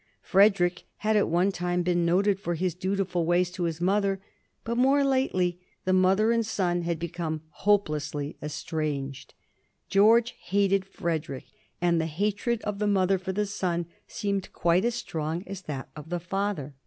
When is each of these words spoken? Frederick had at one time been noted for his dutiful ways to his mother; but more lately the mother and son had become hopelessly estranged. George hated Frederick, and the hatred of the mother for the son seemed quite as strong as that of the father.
Frederick 0.23 0.85
had 0.95 1.15
at 1.15 1.29
one 1.29 1.51
time 1.51 1.83
been 1.83 2.03
noted 2.03 2.39
for 2.39 2.55
his 2.55 2.73
dutiful 2.73 3.23
ways 3.23 3.51
to 3.51 3.65
his 3.65 3.79
mother; 3.79 4.19
but 4.63 4.75
more 4.75 5.03
lately 5.03 5.61
the 5.85 5.93
mother 5.93 6.31
and 6.31 6.43
son 6.43 6.81
had 6.81 6.97
become 6.97 7.43
hopelessly 7.49 8.35
estranged. 8.41 9.35
George 9.89 10.31
hated 10.45 10.85
Frederick, 10.85 11.45
and 11.79 12.01
the 12.01 12.07
hatred 12.07 12.63
of 12.63 12.79
the 12.79 12.87
mother 12.87 13.19
for 13.19 13.31
the 13.31 13.45
son 13.45 13.85
seemed 14.07 14.51
quite 14.53 14.83
as 14.85 14.95
strong 14.95 15.43
as 15.45 15.61
that 15.61 15.87
of 15.95 16.09
the 16.09 16.19
father. 16.19 16.73